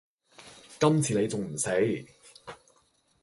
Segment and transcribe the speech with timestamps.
[0.79, 1.69] 今次你仲唔死